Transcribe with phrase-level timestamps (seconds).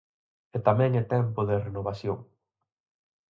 [0.55, 2.19] E tamén é tempo de renovación.